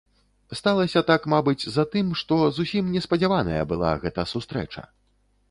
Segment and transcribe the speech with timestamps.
[0.59, 4.81] Сталася так, мабыць, затым, што зусім неспадзяваная была гэта сустрэча.